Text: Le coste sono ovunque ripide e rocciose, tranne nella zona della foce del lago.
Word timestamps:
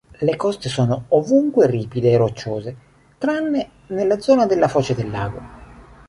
Le 0.21 0.35
coste 0.35 0.67
sono 0.67 1.05
ovunque 1.09 1.67
ripide 1.67 2.09
e 2.09 2.17
rocciose, 2.17 2.75
tranne 3.19 3.69
nella 3.89 4.19
zona 4.19 4.47
della 4.47 4.67
foce 4.67 4.95
del 4.95 5.11
lago. 5.11 5.41